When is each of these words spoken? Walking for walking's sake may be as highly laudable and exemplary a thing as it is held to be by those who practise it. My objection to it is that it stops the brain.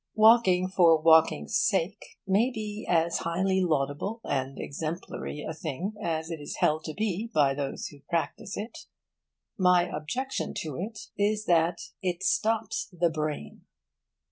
Walking 0.15 0.67
for 0.67 0.99
walking's 0.99 1.55
sake 1.55 2.03
may 2.25 2.49
be 2.49 2.87
as 2.89 3.19
highly 3.19 3.61
laudable 3.61 4.19
and 4.23 4.57
exemplary 4.57 5.43
a 5.47 5.53
thing 5.53 5.93
as 6.01 6.31
it 6.31 6.41
is 6.41 6.55
held 6.55 6.85
to 6.85 6.95
be 6.95 7.27
by 7.31 7.53
those 7.53 7.85
who 7.89 7.99
practise 8.09 8.57
it. 8.57 8.87
My 9.59 9.87
objection 9.95 10.55
to 10.61 10.75
it 10.75 11.11
is 11.19 11.45
that 11.45 11.81
it 12.01 12.23
stops 12.23 12.87
the 12.91 13.11
brain. 13.11 13.65